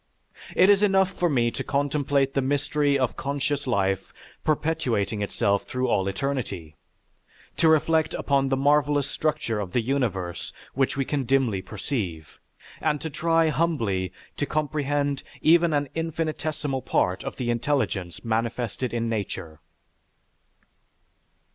[0.55, 4.11] It is enough for me to contemplate the mystery of conscious life
[4.43, 6.75] perpetuating itself through all eternity,
[7.57, 12.39] to reflect upon the marvelous structure of the universe which we can dimly perceive,
[12.81, 19.07] and to try humbly to comprehend even an infinitesimal part of the intelligence manifested in
[19.07, 19.59] nature.